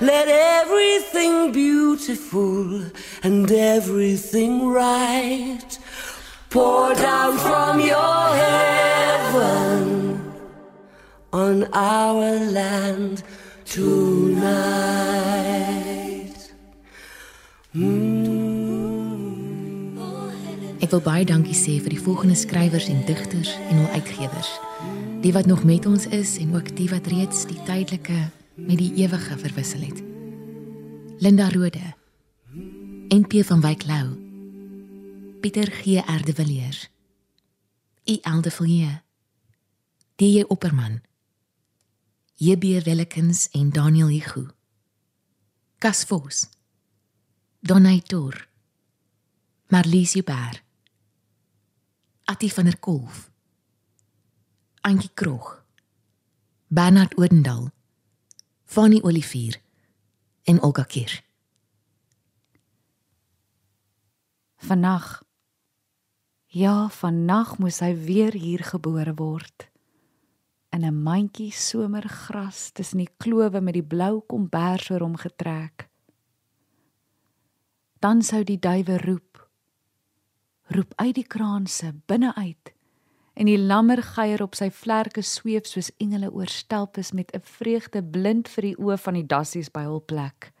[0.00, 2.82] Let everything beautiful
[3.24, 5.78] and everything right
[6.50, 10.22] pour down from your heaven
[11.32, 13.24] on our land
[13.64, 15.18] tonight.
[20.78, 24.54] Ek wil baie dankie sê vir die volgende skrywers en digters en hul uitgewers.
[25.26, 28.94] Die wat nog met ons is en ook die wat reeds die tydelike met die
[28.94, 30.02] ewige verwissel het.
[31.22, 31.94] Linda Rode.
[33.08, 34.16] NP van Wyk Lou.
[35.40, 35.84] Pieter G.
[36.06, 36.24] R.
[36.24, 36.90] de Villiers.
[38.04, 38.18] I.
[38.22, 38.40] L.
[38.40, 39.02] de Villiers.
[40.14, 40.44] D.
[40.48, 41.00] Opperman.
[42.34, 42.84] J.B.
[42.84, 44.46] Wellekens en Daniel Hugo.
[45.78, 46.48] Cas Vos.
[47.60, 48.48] Donaitor.
[49.68, 50.62] Marlies Joubert.
[52.24, 53.30] Attie van der Kolf.
[54.80, 55.64] Antjie Krog.
[56.66, 57.70] Bernard Oudendal.
[58.68, 59.62] Fanny Olivier
[60.44, 61.24] en Olga Kier.
[64.56, 65.22] Vannag.
[66.52, 69.70] Ja, vannag moes hy weer hier gebore word.
[70.68, 75.88] In 'n mandjie somergras tussen die klowe met die blou kombers oor hom getrek.
[77.98, 79.48] Dan sou die duwe roep.
[80.68, 82.76] Roep uit die kraanse binne uit
[83.38, 88.48] en die lammergeier op sy vlerke sweef soos engele oor stelpes met 'n vreugde blind
[88.48, 90.52] vir die oë van die dassies by hul plek.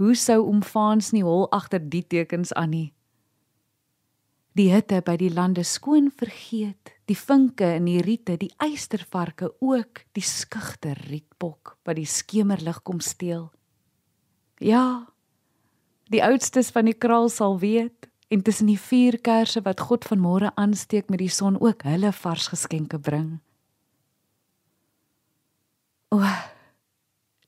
[0.00, 2.94] Hoe sou omfaans nie hol agter die tekens aan nie?
[4.56, 10.04] Die hitte by die lande skoon vergeet, die vinke in die riete, die eystervarke ook,
[10.12, 13.52] die skugter rietbok wat die skemerlig kom steel.
[14.58, 15.06] Ja,
[16.10, 20.20] die oudstes van die kraal sal weet en tussen die vier kersse wat God van
[20.22, 23.40] môre aansteek met die son ook hulle vars geskenke bring.
[26.14, 26.22] O,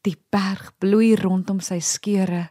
[0.02, 2.48] die berg bloei rondom sy skeure.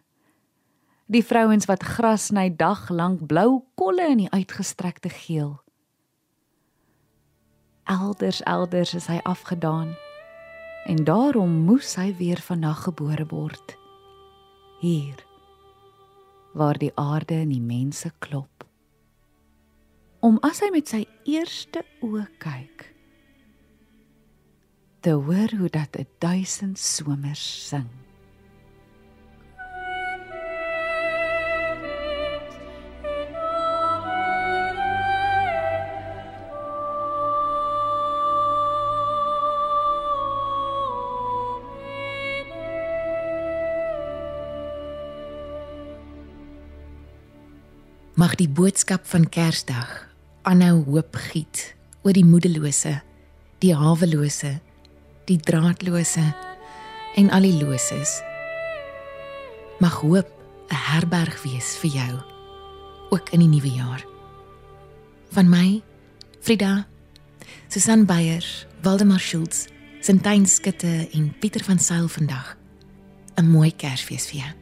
[1.12, 5.58] Die vrouens wat gras sny dag lank blou kolle in die uitgestrekte geel.
[7.92, 9.92] Elders elders is hy afgedaan
[10.88, 13.76] en daarom moes hy weer vandag gebore word.
[14.80, 15.20] Hier
[16.54, 18.66] waar die aarde en die mense klop.
[20.20, 22.86] Om as hy met sy eerste oë kyk,
[25.02, 28.01] te hoor hoe dat 'n duisend somers sing.
[48.22, 49.88] Mag die boodskap van Kersdag
[50.46, 51.72] aanhou hoop giet
[52.06, 53.00] oor die moedelose,
[53.66, 54.52] die hawelose,
[55.26, 56.28] die draadlose
[57.18, 58.20] en al die loses.
[59.82, 60.30] Mag hoop
[60.70, 62.14] 'n herberg wees vir jou
[63.10, 64.06] ook in die nuwe jaar.
[65.32, 65.82] Van my,
[66.42, 66.86] Frida,
[67.70, 68.46] Susan Beyer,
[68.84, 69.66] Waldemar Schultz,
[70.00, 72.58] Sintyn Skutte en Pieter van Sail vandag.
[73.36, 74.61] 'n Mooi Kersfees vir jou.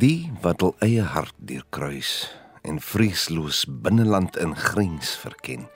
[0.00, 2.30] Die wat hul eie hart deurkruis
[2.64, 5.66] en vreesloos binneland in grens verken,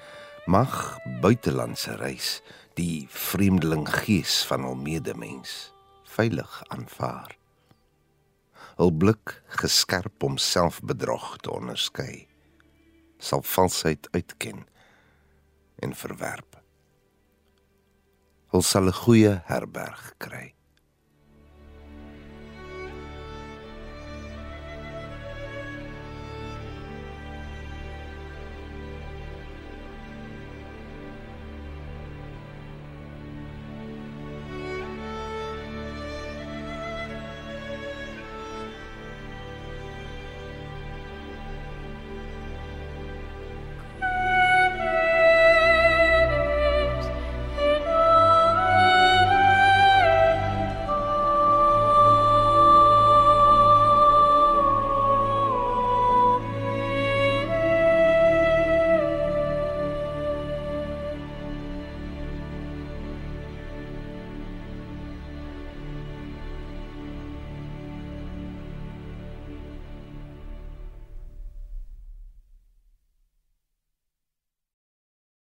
[0.49, 2.39] mag buitelandse reis
[2.79, 5.75] die vreemdeling gees van hul medemens
[6.15, 7.37] veilig aanvaar.
[8.81, 12.25] Hul blik geskerp om selfbedrog te onderskei,
[13.21, 14.65] sal valsheid uitken
[15.85, 16.63] en verwerp.
[18.57, 20.55] Hul sal 'n goeie herberg kry.